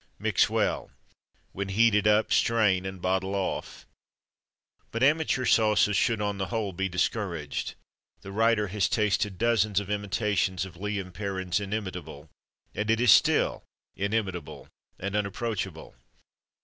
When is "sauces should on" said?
5.45-6.39